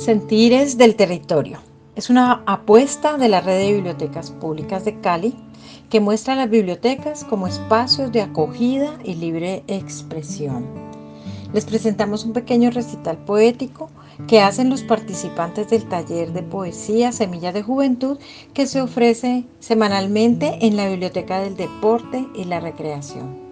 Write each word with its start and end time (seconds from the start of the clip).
Sentires 0.00 0.78
del 0.78 0.96
territorio. 0.96 1.58
Es 1.94 2.08
una 2.08 2.42
apuesta 2.46 3.18
de 3.18 3.28
la 3.28 3.42
red 3.42 3.58
de 3.58 3.74
bibliotecas 3.74 4.30
públicas 4.30 4.82
de 4.86 4.98
Cali 4.98 5.34
que 5.90 6.00
muestra 6.00 6.34
las 6.34 6.48
bibliotecas 6.48 7.22
como 7.22 7.46
espacios 7.46 8.10
de 8.10 8.22
acogida 8.22 8.98
y 9.04 9.16
libre 9.16 9.62
expresión. 9.66 10.64
Les 11.52 11.66
presentamos 11.66 12.24
un 12.24 12.32
pequeño 12.32 12.70
recital 12.70 13.18
poético 13.18 13.90
que 14.26 14.40
hacen 14.40 14.70
los 14.70 14.82
participantes 14.84 15.68
del 15.68 15.86
taller 15.86 16.32
de 16.32 16.44
poesía 16.44 17.12
Semillas 17.12 17.52
de 17.52 17.62
Juventud 17.62 18.16
que 18.54 18.66
se 18.66 18.80
ofrece 18.80 19.44
semanalmente 19.58 20.56
en 20.62 20.78
la 20.78 20.88
Biblioteca 20.88 21.40
del 21.40 21.56
Deporte 21.56 22.26
y 22.34 22.44
la 22.44 22.58
Recreación. 22.58 23.49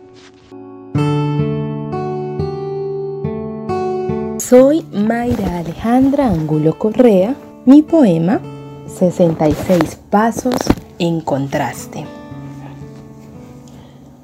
Soy 4.48 4.82
Mayra 4.94 5.58
Alejandra 5.58 6.28
Angulo 6.28 6.78
Correa. 6.78 7.34
Mi 7.66 7.82
poema 7.82 8.40
66 8.98 9.98
Pasos 10.08 10.54
en 10.98 11.20
Contraste. 11.20 12.06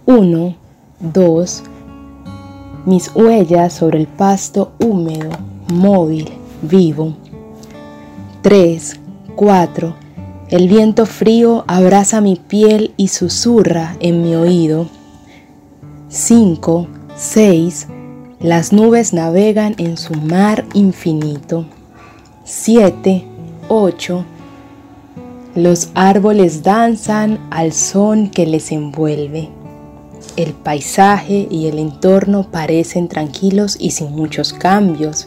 1, 0.07 0.57
2. 1.01 1.63
Mis 2.87 3.15
huellas 3.15 3.75
sobre 3.75 3.99
el 3.99 4.07
pasto 4.07 4.73
húmedo, 4.79 5.29
móvil, 5.71 6.31
vivo. 6.63 7.13
3, 8.41 9.01
4. 9.37 9.95
El 10.49 10.69
viento 10.69 11.05
frío 11.05 11.65
abraza 11.67 12.23
mi 12.23 12.37
piel 12.37 12.95
y 12.97 13.09
susurra 13.09 13.95
en 14.01 14.23
mi 14.23 14.35
oído. 14.35 14.87
5, 16.09 16.87
6. 17.15 17.89
Las 18.45 18.75
nubes 18.75 19.15
navegan 19.15 19.75
en 19.79 19.97
su 19.97 20.13
mar 20.13 20.67
infinito. 20.75 21.65
7, 22.45 23.25
8. 23.71 24.25
Los 25.55 25.89
árboles 25.95 26.63
danzan 26.63 27.39
al 27.51 27.73
son 27.73 28.29
que 28.29 28.45
les 28.45 28.71
envuelve. 28.71 29.49
El 30.37 30.53
paisaje 30.53 31.49
y 31.51 31.69
el 31.69 31.79
entorno 31.79 32.51
parecen 32.51 33.09
tranquilos 33.09 33.79
y 33.81 33.93
sin 33.93 34.15
muchos 34.15 34.53
cambios. 34.53 35.27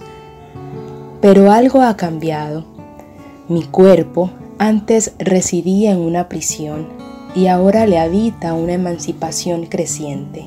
Pero 1.20 1.50
algo 1.50 1.82
ha 1.82 1.98
cambiado. 1.98 2.66
Mi 3.50 3.64
cuerpo 3.64 4.30
antes 4.60 5.14
residía 5.18 5.90
en 5.90 5.98
una 5.98 6.30
prisión 6.30 6.88
y 7.34 7.48
ahora 7.48 7.88
le 7.88 7.98
habita 7.98 8.54
una 8.54 8.74
emancipación 8.74 9.66
creciente. 9.66 10.46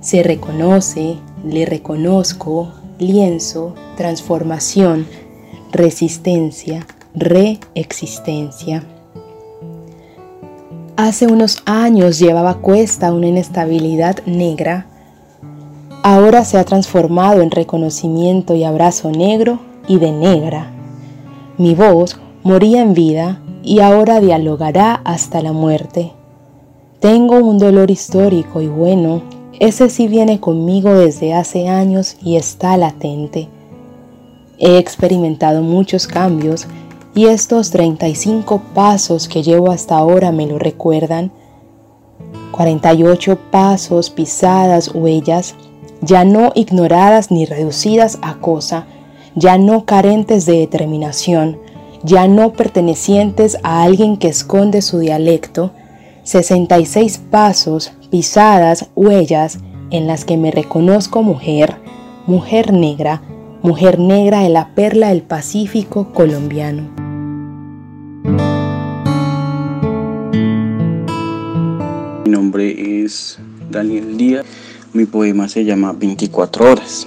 Se 0.00 0.24
reconoce, 0.24 1.18
le 1.44 1.66
reconozco, 1.66 2.72
lienzo, 2.98 3.74
transformación, 3.96 5.06
resistencia, 5.72 6.86
reexistencia. 7.14 8.82
Hace 10.96 11.26
unos 11.26 11.62
años 11.64 12.18
llevaba 12.18 12.54
cuesta 12.54 13.12
una 13.12 13.28
inestabilidad 13.28 14.18
negra. 14.26 14.86
Ahora 16.02 16.44
se 16.44 16.58
ha 16.58 16.64
transformado 16.64 17.40
en 17.40 17.50
reconocimiento 17.50 18.54
y 18.54 18.64
abrazo 18.64 19.10
negro 19.10 19.60
y 19.86 19.98
de 19.98 20.10
negra. 20.10 20.72
Mi 21.56 21.74
voz 21.74 22.18
moría 22.42 22.82
en 22.82 22.94
vida 22.94 23.40
y 23.62 23.80
ahora 23.80 24.20
dialogará 24.20 24.94
hasta 25.04 25.40
la 25.40 25.52
muerte. 25.52 26.12
Tengo 27.00 27.36
un 27.36 27.58
dolor 27.58 27.92
histórico 27.92 28.60
y 28.60 28.66
bueno 28.66 29.37
ese 29.60 29.90
sí 29.90 30.08
viene 30.08 30.40
conmigo 30.40 30.94
desde 30.94 31.34
hace 31.34 31.68
años 31.68 32.16
y 32.22 32.36
está 32.36 32.76
latente. 32.76 33.48
He 34.58 34.78
experimentado 34.78 35.62
muchos 35.62 36.06
cambios 36.06 36.66
y 37.14 37.26
estos 37.26 37.70
35 37.70 38.62
pasos 38.74 39.28
que 39.28 39.42
llevo 39.42 39.70
hasta 39.70 39.96
ahora 39.96 40.30
me 40.30 40.46
lo 40.46 40.58
recuerdan. 40.58 41.32
48 42.52 43.38
pasos, 43.50 44.10
pisadas, 44.10 44.94
huellas, 44.94 45.54
ya 46.00 46.24
no 46.24 46.52
ignoradas 46.54 47.30
ni 47.30 47.44
reducidas 47.44 48.18
a 48.22 48.34
cosa, 48.34 48.86
ya 49.34 49.58
no 49.58 49.84
carentes 49.84 50.46
de 50.46 50.58
determinación, 50.58 51.58
ya 52.04 52.28
no 52.28 52.52
pertenecientes 52.52 53.58
a 53.62 53.82
alguien 53.82 54.16
que 54.16 54.28
esconde 54.28 54.82
su 54.82 54.98
dialecto, 55.00 55.72
66 56.24 57.18
pasos, 57.30 57.92
pisadas, 58.10 58.90
huellas 58.94 59.58
en 59.90 60.06
las 60.06 60.24
que 60.24 60.36
me 60.36 60.50
reconozco 60.50 61.22
mujer, 61.22 61.76
mujer 62.26 62.72
negra, 62.72 63.22
mujer 63.62 63.98
negra 63.98 64.42
de 64.42 64.48
la 64.48 64.74
perla 64.74 65.08
del 65.08 65.22
Pacífico 65.22 66.12
colombiano. 66.12 66.82
Mi 72.24 72.30
nombre 72.30 73.04
es 73.04 73.38
Daniel 73.70 74.16
Díaz, 74.16 74.46
mi 74.92 75.06
poema 75.06 75.48
se 75.48 75.64
llama 75.64 75.92
24 75.92 76.72
horas. 76.72 77.06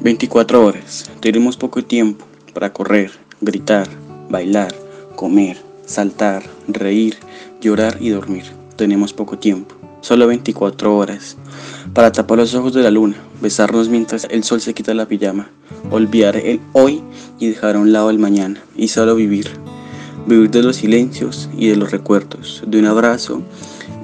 24 0.00 0.66
horas, 0.66 1.10
tenemos 1.20 1.56
poco 1.56 1.84
tiempo 1.84 2.24
para 2.52 2.72
correr, 2.72 3.12
gritar, 3.40 3.88
bailar, 4.28 4.74
comer, 5.14 5.58
saltar, 5.86 6.42
reír, 6.66 7.16
llorar 7.60 7.96
y 8.00 8.10
dormir. 8.10 8.61
Tenemos 8.82 9.12
poco 9.12 9.38
tiempo, 9.38 9.76
solo 10.00 10.26
24 10.26 10.96
horas, 10.96 11.36
para 11.94 12.10
tapar 12.10 12.38
los 12.38 12.52
ojos 12.56 12.74
de 12.74 12.82
la 12.82 12.90
luna, 12.90 13.14
besarnos 13.40 13.88
mientras 13.88 14.26
el 14.28 14.42
sol 14.42 14.60
se 14.60 14.74
quita 14.74 14.92
la 14.92 15.06
pijama, 15.06 15.52
olvidar 15.92 16.36
el 16.36 16.58
hoy 16.72 17.00
y 17.38 17.46
dejar 17.46 17.76
a 17.76 17.78
un 17.78 17.92
lado 17.92 18.10
el 18.10 18.18
mañana, 18.18 18.60
y 18.74 18.88
solo 18.88 19.14
vivir. 19.14 19.46
Vivir 20.26 20.50
de 20.50 20.64
los 20.64 20.74
silencios 20.74 21.48
y 21.56 21.68
de 21.68 21.76
los 21.76 21.92
recuerdos, 21.92 22.64
de 22.66 22.80
un 22.80 22.86
abrazo 22.86 23.42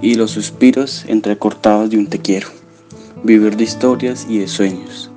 y 0.01 0.15
los 0.15 0.31
suspiros 0.31 1.05
entrecortados 1.09 1.91
de 1.91 1.99
un 1.99 2.07
te 2.07 2.21
quiero. 2.21 2.47
Vivir 3.25 3.57
de 3.57 3.65
historias 3.65 4.29
y 4.31 4.39
de 4.39 4.47
sueños. 4.47 5.11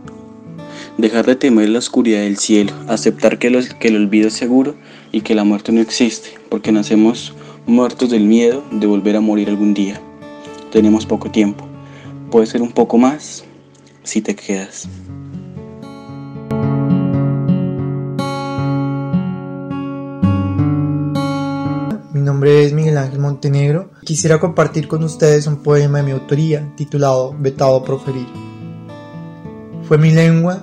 Dejar 0.98 1.28
de 1.28 1.36
temer 1.36 1.70
la 1.70 1.78
oscuridad 1.78 2.22
del 2.22 2.40
cielo, 2.40 2.74
aceptar 2.88 3.38
que, 3.38 3.64
que 3.80 3.90
el 3.90 3.98
olvido 3.98 4.30
es 4.30 4.34
seguro 4.34 4.74
y 5.12 5.22
que 5.22 5.36
la 5.36 5.44
muerte 5.44 5.72
no 5.72 5.82
existe, 5.82 6.32
porque 6.50 6.72
nacemos 6.72 7.36
muertos 7.66 8.10
del 8.10 8.24
miedo 8.24 8.64
de 8.72 8.88
volver 8.88 9.16
a 9.16 9.22
morir 9.22 9.50
algún 9.50 9.74
día. 9.74 10.02
Tenemos 10.72 11.06
poco 11.06 11.30
tiempo. 11.30 11.66
Puede 12.30 12.48
ser 12.48 12.62
un 12.62 12.72
poco 12.72 12.98
más 12.98 13.44
si 14.04 14.22
te 14.22 14.36
quedas. 14.36 14.88
Mi 22.14 22.22
nombre 22.22 22.66
es 22.66 22.74
Miguel 22.74 22.98
Ángel 22.98 23.20
Montenegro. 23.20 23.92
Quisiera 24.04 24.40
compartir 24.40 24.88
con 24.88 25.04
ustedes 25.04 25.48
un 25.48 25.64
poema 25.64 26.00
de 26.00 26.04
mi 26.04 26.12
autoría 26.12 26.74
titulado 26.76 27.36
Vetado 27.38 27.84
Proferir. 27.84 28.28
Fue 29.84 29.98
mi 29.98 30.12
lengua 30.12 30.62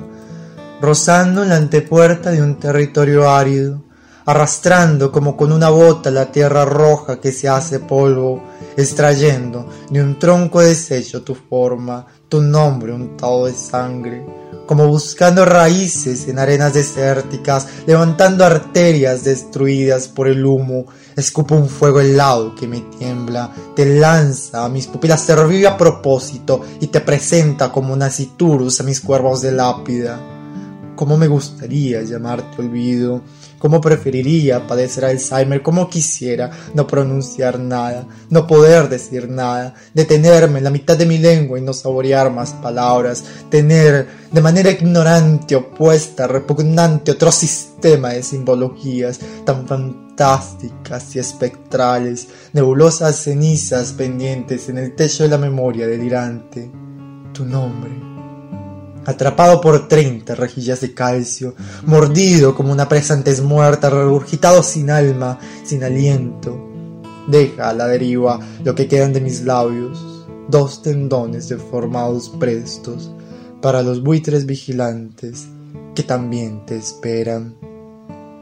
rozando 0.80 1.44
la 1.44 1.56
antepuerta 1.56 2.30
de 2.30 2.40
un 2.40 2.58
territorio 2.58 3.28
árido 3.28 3.82
arrastrando 4.28 5.10
como 5.10 5.38
con 5.38 5.52
una 5.52 5.70
bota 5.70 6.10
la 6.10 6.30
tierra 6.30 6.66
roja 6.66 7.18
que 7.18 7.32
se 7.32 7.48
hace 7.48 7.80
polvo, 7.80 8.42
extrayendo 8.76 9.66
de 9.88 10.02
un 10.02 10.18
tronco 10.18 10.60
deshecho 10.60 11.22
tu 11.22 11.34
forma, 11.34 12.06
tu 12.28 12.42
nombre 12.42 12.92
untado 12.92 13.46
de 13.46 13.54
sangre, 13.54 14.22
como 14.66 14.86
buscando 14.86 15.46
raíces 15.46 16.28
en 16.28 16.38
arenas 16.38 16.74
desérticas, 16.74 17.68
levantando 17.86 18.44
arterias 18.44 19.24
destruidas 19.24 20.08
por 20.08 20.28
el 20.28 20.44
humo, 20.44 20.84
escupo 21.16 21.54
un 21.54 21.70
fuego 21.70 22.00
helado 22.00 22.54
que 22.54 22.68
me 22.68 22.82
tiembla, 22.98 23.50
te 23.74 23.86
lanza 23.86 24.62
a 24.62 24.68
mis 24.68 24.88
pupilas, 24.88 25.24
te 25.24 25.34
revive 25.34 25.68
a 25.68 25.78
propósito 25.78 26.60
y 26.82 26.88
te 26.88 27.00
presenta 27.00 27.72
como 27.72 27.96
naciturus 27.96 28.78
a 28.78 28.84
mis 28.84 29.00
cuervos 29.00 29.40
de 29.40 29.52
lápida. 29.52 30.20
Cómo 30.94 31.16
me 31.16 31.28
gustaría 31.28 32.02
llamarte 32.02 32.60
olvido, 32.60 33.22
cómo 33.58 33.80
preferiría 33.80 34.66
padecer 34.66 35.04
Alzheimer, 35.04 35.62
cómo 35.62 35.88
quisiera 35.88 36.50
no 36.74 36.86
pronunciar 36.86 37.58
nada, 37.58 38.06
no 38.30 38.46
poder 38.46 38.88
decir 38.88 39.28
nada, 39.28 39.74
detenerme 39.94 40.58
en 40.58 40.64
la 40.64 40.70
mitad 40.70 40.96
de 40.96 41.06
mi 41.06 41.18
lengua 41.18 41.58
y 41.58 41.62
no 41.62 41.72
saborear 41.72 42.30
más 42.32 42.52
palabras, 42.52 43.24
tener 43.50 44.08
de 44.30 44.40
manera 44.40 44.70
ignorante, 44.70 45.56
opuesta, 45.56 46.26
repugnante 46.26 47.12
otro 47.12 47.32
sistema 47.32 48.10
de 48.10 48.22
simbologías 48.22 49.18
tan 49.44 49.66
fantásticas 49.66 51.16
y 51.16 51.18
espectrales, 51.18 52.28
nebulosas 52.52 53.16
cenizas 53.16 53.92
pendientes 53.92 54.68
en 54.68 54.78
el 54.78 54.94
techo 54.94 55.22
de 55.22 55.30
la 55.30 55.38
memoria 55.38 55.86
delirante. 55.86 56.70
Tu 57.32 57.44
nombre 57.44 58.07
atrapado 59.08 59.58
por 59.62 59.88
treinta 59.88 60.34
rejillas 60.34 60.82
de 60.82 60.92
calcio, 60.92 61.54
mordido 61.86 62.54
como 62.54 62.72
una 62.72 62.90
presa 62.90 63.14
antes 63.14 63.40
muerta, 63.40 63.88
regurgitado 63.88 64.62
sin 64.62 64.90
alma, 64.90 65.38
sin 65.64 65.82
aliento. 65.82 66.68
Deja 67.26 67.70
a 67.70 67.72
la 67.72 67.86
deriva 67.86 68.38
lo 68.62 68.74
que 68.74 68.86
quedan 68.86 69.14
de 69.14 69.22
mis 69.22 69.44
labios, 69.44 70.26
dos 70.50 70.82
tendones 70.82 71.48
deformados 71.48 72.28
prestos 72.28 73.10
para 73.62 73.82
los 73.82 74.02
buitres 74.02 74.44
vigilantes 74.44 75.46
que 75.94 76.02
también 76.02 76.66
te 76.66 76.76
esperan. 76.76 77.54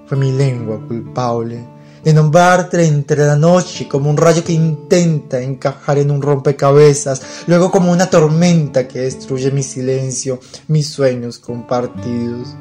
Fue 0.07 0.19
mi 0.19 0.33
lengua 0.33 0.85
culpable 0.85 1.65
de 2.05 2.13
nombrarte 2.13 2.85
entre 2.85 3.27
la 3.27 3.37
noche 3.37 3.89
como 3.89 4.11
un 4.11 4.17
rayo 4.17 4.45
que 4.45 4.53
intenta 4.53 5.41
encajar 5.41 5.99
en 5.99 6.11
un 6.11 6.23
rompecabezas, 6.23 7.45
luego 7.47 7.71
como 7.71 7.91
una 7.91 8.09
tormenta 8.09 8.87
que 8.87 9.01
destruye 9.01 9.51
mi 9.51 9.63
silencio, 9.63 10.41
mis 10.69 10.89
sueños 10.89 11.39
compartidos, 11.39 12.55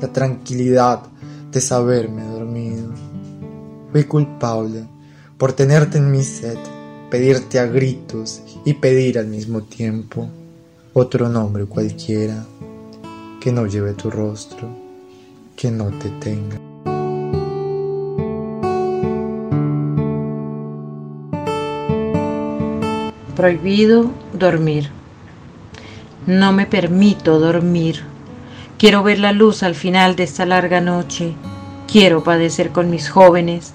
la 0.00 0.08
tranquilidad 0.12 1.02
de 1.50 1.60
saberme 1.60 2.24
dormido. 2.24 2.92
Fui 3.92 4.04
culpable 4.04 4.84
por 5.38 5.52
tenerte 5.52 5.98
en 5.98 6.10
mi 6.10 6.24
sed, 6.24 6.58
pedirte 7.10 7.58
a 7.58 7.66
gritos 7.66 8.42
y 8.64 8.74
pedir 8.74 9.18
al 9.18 9.28
mismo 9.28 9.62
tiempo 9.62 10.28
otro 10.92 11.28
nombre 11.28 11.64
cualquiera 11.66 12.44
que 13.40 13.52
no 13.52 13.66
lleve 13.66 13.94
tu 13.94 14.10
rostro, 14.10 14.68
que 15.56 15.70
no 15.70 15.90
te 15.98 16.10
tenga. 16.20 16.67
Prohibido 23.38 24.10
dormir. 24.32 24.88
No 26.26 26.52
me 26.52 26.66
permito 26.66 27.38
dormir. 27.38 28.02
Quiero 28.78 29.04
ver 29.04 29.20
la 29.20 29.30
luz 29.30 29.62
al 29.62 29.76
final 29.76 30.16
de 30.16 30.24
esta 30.24 30.44
larga 30.44 30.80
noche. 30.80 31.34
Quiero 31.86 32.24
padecer 32.24 32.70
con 32.70 32.90
mis 32.90 33.08
jóvenes, 33.08 33.74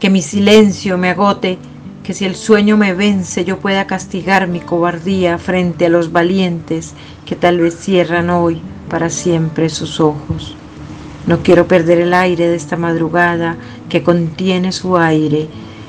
que 0.00 0.10
mi 0.10 0.20
silencio 0.20 0.98
me 0.98 1.10
agote, 1.10 1.58
que 2.02 2.12
si 2.12 2.24
el 2.24 2.34
sueño 2.34 2.76
me 2.76 2.92
vence 2.92 3.44
yo 3.44 3.60
pueda 3.60 3.86
castigar 3.86 4.48
mi 4.48 4.58
cobardía 4.58 5.38
frente 5.38 5.86
a 5.86 5.90
los 5.90 6.10
valientes 6.10 6.94
que 7.24 7.36
tal 7.36 7.60
vez 7.60 7.78
cierran 7.78 8.30
hoy 8.30 8.60
para 8.90 9.10
siempre 9.10 9.68
sus 9.68 10.00
ojos. 10.00 10.56
No 11.28 11.38
quiero 11.44 11.68
perder 11.68 12.00
el 12.00 12.14
aire 12.14 12.48
de 12.48 12.56
esta 12.56 12.76
madrugada 12.76 13.58
que 13.88 14.02
contiene 14.02 14.72
su 14.72 14.96
aire 14.96 15.46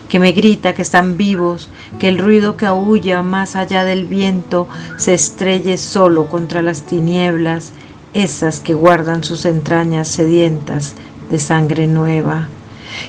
que 0.09 0.19
me 0.19 0.31
grita 0.31 0.73
que 0.73 0.81
están 0.81 1.17
vivos, 1.17 1.69
que 1.99 2.07
el 2.07 2.17
ruido 2.17 2.57
que 2.57 2.65
aúlla 2.65 3.23
más 3.23 3.55
allá 3.55 3.83
del 3.83 4.05
viento 4.05 4.67
se 4.97 5.13
estrelle 5.13 5.77
solo 5.77 6.27
contra 6.27 6.61
las 6.61 6.83
tinieblas, 6.83 7.73
esas 8.13 8.59
que 8.59 8.73
guardan 8.73 9.23
sus 9.23 9.45
entrañas 9.45 10.07
sedientas 10.07 10.95
de 11.29 11.39
sangre 11.39 11.87
nueva. 11.87 12.47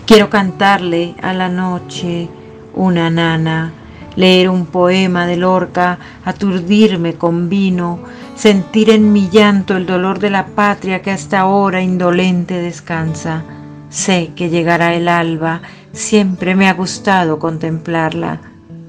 Quiero 0.04 0.30
cantarle 0.30 1.14
a 1.22 1.32
la 1.32 1.48
noche 1.48 2.28
una 2.74 3.10
nana, 3.10 3.72
leer 4.16 4.48
un 4.48 4.66
poema 4.66 5.26
de 5.26 5.36
Lorca, 5.36 5.98
aturdirme 6.24 7.14
con 7.14 7.48
vino, 7.48 8.00
sentir 8.34 8.90
en 8.90 9.12
mi 9.12 9.28
llanto 9.30 9.76
el 9.76 9.86
dolor 9.86 10.18
de 10.18 10.30
la 10.30 10.46
patria 10.46 11.02
que 11.02 11.10
hasta 11.10 11.40
ahora 11.40 11.82
indolente 11.82 12.54
descansa. 12.54 13.44
Sé 13.90 14.32
que 14.34 14.50
llegará 14.50 14.94
el 14.94 15.08
alba 15.08 15.62
Siempre 15.96 16.54
me 16.54 16.68
ha 16.68 16.74
gustado 16.74 17.38
contemplarla. 17.38 18.42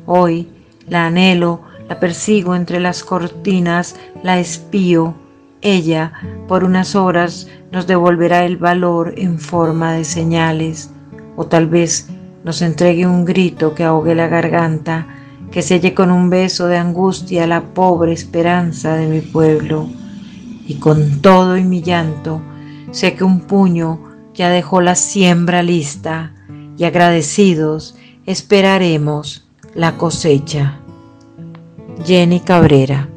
Hoy 0.05 0.49
la 0.89 1.07
anhelo, 1.07 1.61
la 1.87 2.01
persigo 2.01 2.53
entre 2.53 2.81
las 2.81 3.01
cortinas, 3.01 3.95
la 4.23 4.39
espío. 4.39 5.15
Ella, 5.61 6.11
por 6.49 6.65
unas 6.65 6.95
horas, 6.95 7.47
nos 7.71 7.87
devolverá 7.87 8.43
el 8.43 8.57
valor 8.57 9.13
en 9.15 9.39
forma 9.39 9.93
de 9.93 10.03
señales, 10.03 10.91
o 11.37 11.45
tal 11.45 11.67
vez 11.67 12.09
nos 12.43 12.61
entregue 12.61 13.07
un 13.07 13.23
grito 13.23 13.73
que 13.73 13.85
ahogue 13.85 14.13
la 14.13 14.27
garganta, 14.27 15.07
que 15.49 15.61
selle 15.61 15.93
con 15.93 16.11
un 16.11 16.29
beso 16.29 16.67
de 16.67 16.77
angustia 16.77 17.47
la 17.47 17.61
pobre 17.61 18.11
esperanza 18.11 18.95
de 18.95 19.07
mi 19.07 19.21
pueblo. 19.21 19.87
Y 20.67 20.75
con 20.75 21.21
todo 21.21 21.55
y 21.55 21.63
mi 21.63 21.81
llanto, 21.81 22.41
sé 22.91 23.15
que 23.15 23.23
un 23.23 23.39
puño 23.39 24.01
ya 24.33 24.49
dejó 24.49 24.81
la 24.81 24.95
siembra 24.95 25.63
lista, 25.63 26.33
y 26.77 26.85
agradecidos 26.85 27.95
esperaremos 28.25 29.47
la 29.73 29.97
cosecha. 29.97 30.79
Jenny 32.05 32.41
Cabrera 32.41 33.09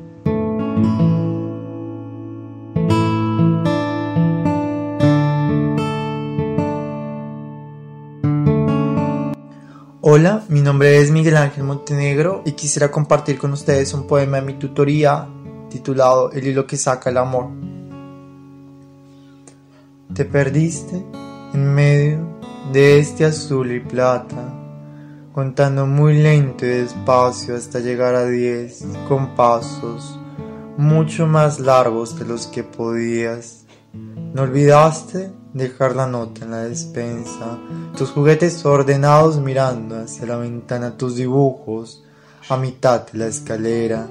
Hola, 10.12 10.44
mi 10.48 10.60
nombre 10.60 10.98
es 10.98 11.10
Miguel 11.10 11.36
Ángel 11.36 11.62
Montenegro 11.62 12.42
y 12.44 12.52
quisiera 12.52 12.90
compartir 12.90 13.38
con 13.38 13.52
ustedes 13.52 13.94
un 13.94 14.08
poema 14.08 14.40
de 14.40 14.46
mi 14.46 14.54
tutoría 14.54 15.28
titulado 15.68 16.32
El 16.32 16.48
hilo 16.48 16.66
que 16.66 16.76
saca 16.76 17.10
el 17.10 17.18
amor. 17.18 17.48
Te 20.12 20.24
perdiste 20.24 21.04
en 21.54 21.74
medio 21.74 22.39
de 22.72 22.98
este 22.98 23.24
azul 23.24 23.72
y 23.72 23.80
plata, 23.80 24.54
contando 25.32 25.86
muy 25.86 26.22
lento 26.22 26.64
y 26.64 26.68
despacio 26.68 27.56
hasta 27.56 27.80
llegar 27.80 28.14
a 28.14 28.26
diez, 28.26 28.84
con 29.08 29.34
pasos 29.34 30.18
mucho 30.76 31.26
más 31.26 31.60
largos 31.60 32.18
de 32.18 32.24
los 32.24 32.46
que 32.46 32.62
podías. 32.62 33.64
No 33.92 34.42
olvidaste 34.42 35.32
dejar 35.52 35.96
la 35.96 36.06
nota 36.06 36.44
en 36.44 36.52
la 36.52 36.62
despensa, 36.62 37.58
tus 37.96 38.10
juguetes 38.10 38.64
ordenados 38.64 39.38
mirando 39.40 39.98
hacia 39.98 40.26
la 40.26 40.36
ventana, 40.36 40.96
tus 40.96 41.16
dibujos 41.16 42.04
a 42.48 42.56
mitad 42.56 43.10
de 43.10 43.18
la 43.18 43.26
escalera 43.26 44.06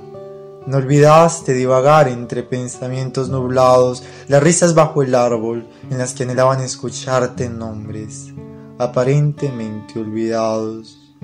no 0.70 0.78
olvidaste 0.78 1.56
divagar 1.56 2.08
entre 2.08 2.44
pensamientos 2.44 3.28
nublados, 3.30 4.04
las 4.28 4.44
risas 4.44 4.76
bajo 4.76 5.02
el 5.02 5.16
árbol 5.16 5.68
en 5.90 5.98
las 5.98 6.14
que 6.14 6.22
anhelaban 6.22 6.62
escucharte 6.62 7.50
nombres, 7.50 8.32
aparentemente 8.78 10.00
olvidados. 10.00 11.16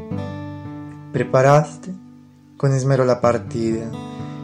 Preparaste 1.13 1.93
con 2.57 2.73
esmero 2.73 3.05
la 3.05 3.21
partida, 3.21 3.85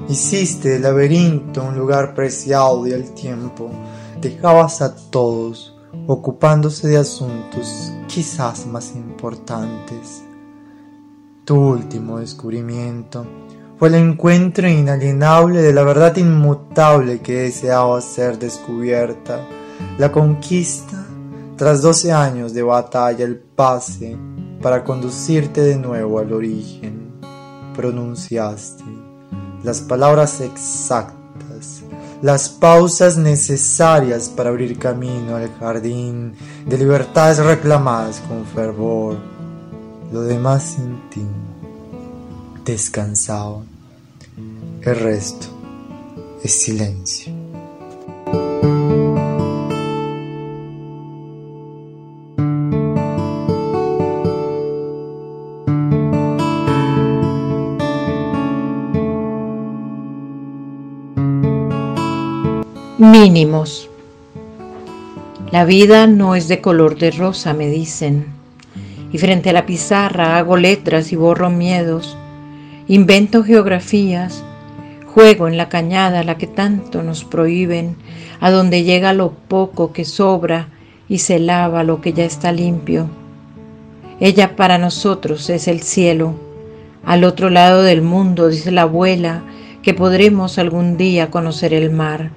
hiciste 0.08 0.70
del 0.70 0.84
laberinto 0.84 1.64
un 1.64 1.80
lugar 1.80 2.14
preciado 2.14 2.86
y 2.86 2.94
al 2.94 3.12
tiempo 3.16 3.72
dejabas 4.22 4.84
a 4.84 4.94
todos 5.10 5.76
ocupándose 6.06 6.88
de 6.88 6.98
asuntos 6.98 7.92
quizás 8.08 8.68
más 8.68 8.96
importantes. 8.96 10.22
Tu 11.44 11.56
último 11.56 12.20
descubrimiento 12.20 13.26
fue 13.82 13.88
el 13.88 13.96
encuentro 13.96 14.70
inalienable 14.70 15.60
de 15.60 15.74
la 15.74 15.82
verdad 15.82 16.16
inmutable 16.18 17.20
que 17.20 17.42
deseaba 17.42 18.00
ser 18.00 18.38
descubierta, 18.38 19.44
la 19.98 20.12
conquista 20.12 21.04
tras 21.58 21.82
doce 21.82 22.12
años 22.12 22.54
de 22.54 22.62
batalla, 22.62 23.26
el 23.26 23.38
pase 23.40 24.16
para 24.62 24.84
conducirte 24.84 25.62
de 25.62 25.78
nuevo 25.78 26.20
al 26.20 26.32
origen. 26.32 27.12
Pronunciaste 27.76 28.84
las 29.64 29.82
palabras 29.82 30.42
exactas, 30.42 31.82
las 32.22 32.50
pausas 32.50 33.18
necesarias 33.18 34.30
para 34.30 34.52
abrir 34.52 34.78
camino 34.78 35.38
al 35.38 35.52
jardín 35.60 36.36
de 36.68 36.78
libertades 36.78 37.40
reclamadas 37.40 38.22
con 38.28 38.46
fervor. 38.46 39.18
Lo 40.14 40.22
demás 40.22 40.76
sin 40.76 41.02
ti. 41.10 41.26
El 44.84 44.96
resto 44.96 45.46
es 46.44 46.64
silencio. 46.64 47.32
Mínimos. 62.98 63.88
La 65.52 65.64
vida 65.66 66.08
no 66.08 66.34
es 66.34 66.48
de 66.48 66.60
color 66.60 66.98
de 66.98 67.12
rosa, 67.12 67.54
me 67.54 67.70
dicen. 67.70 68.26
Y 69.12 69.20
frente 69.20 69.52
a 69.52 69.54
la 69.54 69.68
pizarra 69.68 70.38
hago 70.38 70.58
letras 70.58 71.12
y 71.12 71.16
borro 71.16 71.52
miedos. 71.52 72.18
Invento 72.88 73.44
geografías 73.44 74.44
Juego 75.14 75.50
en 75.50 75.58
la 75.58 75.68
cañada 75.68 76.24
la 76.24 76.38
que 76.38 76.48
tanto 76.48 77.04
nos 77.04 77.26
prohíben, 77.26 77.98
a 78.40 78.50
donde 78.50 78.84
llega 78.84 79.12
lo 79.12 79.32
poco 79.32 79.92
que 79.92 80.06
sobra 80.06 80.70
y 81.10 81.18
se 81.18 81.38
lava 81.38 81.84
lo 81.84 82.00
que 82.00 82.14
ya 82.14 82.24
está 82.24 82.54
limpio. 82.54 83.10
Ella 84.22 84.56
para 84.56 84.78
nosotros 84.78 85.50
es 85.50 85.68
el 85.68 85.82
cielo. 85.82 86.36
Al 87.04 87.26
otro 87.26 87.50
lado 87.50 87.82
del 87.82 88.02
mundo, 88.02 88.48
dice 88.48 88.72
la 88.72 88.84
abuela, 88.84 89.44
que 89.82 89.94
podremos 89.94 90.58
algún 90.58 90.96
día 90.96 91.30
conocer 91.30 91.74
el 91.74 91.92
mar. 91.92 92.32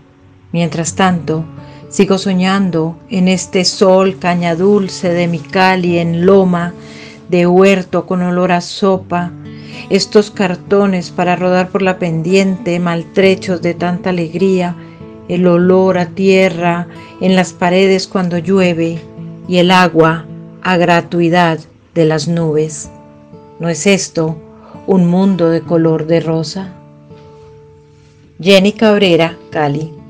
Mientras 0.51 0.97
tanto, 0.97 1.45
sigo 1.91 2.19
soñando 2.19 2.97
en 3.09 3.29
este 3.29 3.65
sol 3.65 4.19
caña 4.19 4.57
dulce 4.57 5.11
de 5.11 5.29
mi 5.29 5.39
cali 5.39 5.99
en 5.99 6.27
loma, 6.27 6.75
de 7.29 7.47
huerto 7.47 8.05
con 8.05 8.23
olor 8.23 8.51
a 8.51 8.61
sopa, 8.61 9.31
estos 9.91 10.31
cartones 10.31 11.11
para 11.11 11.37
rodar 11.37 11.69
por 11.69 11.83
la 11.83 11.99
pendiente, 11.99 12.79
maltrechos 12.79 13.63
de 13.63 13.75
tanta 13.75 14.11
alegría, 14.11 14.77
el 15.29 15.47
olor 15.47 15.99
a 15.99 16.07
tierra 16.07 16.89
en 17.21 17.37
las 17.37 17.53
paredes 17.53 18.07
cuando 18.07 18.39
llueve 18.39 18.99
y 19.49 19.59
el 19.59 19.71
agua 19.71 20.27
a 20.63 20.77
gratuidad 20.77 21.59
de 21.95 22.05
las 22.05 22.29
nubes. 22.29 22.91
¿No 23.61 23.69
es 23.69 23.87
esto 23.87 24.37
un 24.87 25.07
mundo 25.07 25.51
de 25.51 25.63
color 25.63 26.07
de 26.07 26.21
rosa? 26.21 26.73
Jenny 28.41 28.73
Cabrera, 28.73 29.37
Cali. 29.51 30.04